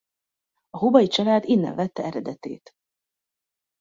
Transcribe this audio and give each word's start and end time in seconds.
A 0.69 0.77
Hubay 0.77 1.07
család 1.07 1.43
innen 1.45 1.75
vette 1.75 2.03
eredetét. 2.03 2.73